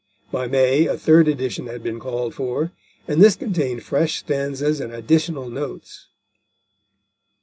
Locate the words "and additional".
4.81-5.47